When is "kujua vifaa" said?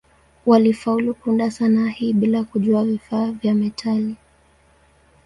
2.43-3.31